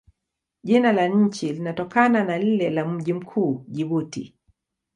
[0.63, 4.35] Jina la nchi linatokana na lile la mji mkuu, Jibuti.